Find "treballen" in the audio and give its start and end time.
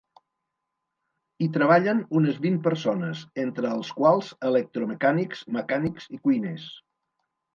1.57-1.99